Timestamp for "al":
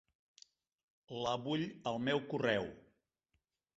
1.93-2.01